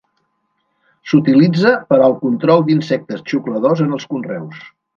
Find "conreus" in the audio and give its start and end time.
4.15-4.69